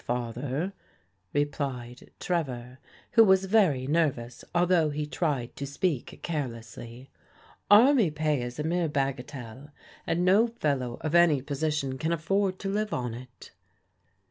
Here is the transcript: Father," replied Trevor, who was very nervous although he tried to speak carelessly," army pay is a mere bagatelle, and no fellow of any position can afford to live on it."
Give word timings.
Father," 0.03 0.73
replied 1.31 2.09
Trevor, 2.19 2.79
who 3.11 3.23
was 3.23 3.45
very 3.45 3.85
nervous 3.85 4.43
although 4.55 4.89
he 4.89 5.05
tried 5.05 5.55
to 5.57 5.67
speak 5.67 6.21
carelessly," 6.23 7.11
army 7.69 8.09
pay 8.09 8.41
is 8.41 8.57
a 8.57 8.63
mere 8.63 8.89
bagatelle, 8.89 9.69
and 10.07 10.25
no 10.25 10.47
fellow 10.47 10.97
of 11.01 11.13
any 11.13 11.39
position 11.39 11.99
can 11.99 12.11
afford 12.11 12.57
to 12.57 12.67
live 12.71 12.93
on 12.93 13.13
it." 13.13 13.51